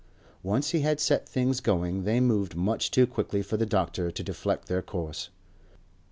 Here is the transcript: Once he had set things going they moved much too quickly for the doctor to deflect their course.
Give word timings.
Once 0.41 0.71
he 0.71 0.79
had 0.79 0.99
set 0.99 1.29
things 1.29 1.59
going 1.61 2.05
they 2.05 2.19
moved 2.19 2.55
much 2.55 2.89
too 2.89 3.05
quickly 3.05 3.43
for 3.43 3.55
the 3.57 3.67
doctor 3.67 4.09
to 4.09 4.23
deflect 4.23 4.67
their 4.67 4.81
course. 4.81 5.29